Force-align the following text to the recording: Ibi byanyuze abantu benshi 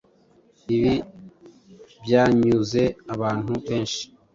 Ibi 0.75 0.93
byanyuze 2.03 2.83
abantu 3.13 3.53
benshi 3.65 4.03